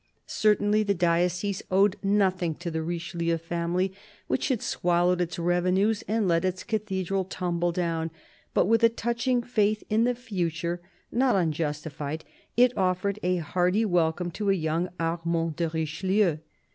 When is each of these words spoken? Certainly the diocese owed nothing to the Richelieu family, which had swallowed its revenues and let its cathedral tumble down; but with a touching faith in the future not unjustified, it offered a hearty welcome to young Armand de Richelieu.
Certainly 0.25 0.81
the 0.81 0.95
diocese 0.95 1.61
owed 1.69 1.95
nothing 2.01 2.55
to 2.55 2.71
the 2.71 2.81
Richelieu 2.81 3.37
family, 3.37 3.93
which 4.25 4.47
had 4.47 4.63
swallowed 4.63 5.21
its 5.21 5.37
revenues 5.37 6.01
and 6.07 6.27
let 6.27 6.43
its 6.43 6.63
cathedral 6.63 7.23
tumble 7.23 7.71
down; 7.71 8.09
but 8.55 8.65
with 8.65 8.83
a 8.83 8.89
touching 8.89 9.43
faith 9.43 9.83
in 9.91 10.05
the 10.05 10.15
future 10.15 10.81
not 11.11 11.35
unjustified, 11.35 12.25
it 12.57 12.75
offered 12.75 13.19
a 13.21 13.35
hearty 13.35 13.85
welcome 13.85 14.31
to 14.31 14.49
young 14.49 14.89
Armand 14.99 15.55
de 15.57 15.69
Richelieu. 15.69 16.37